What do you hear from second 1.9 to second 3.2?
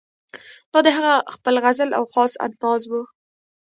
او خاص انداز وو.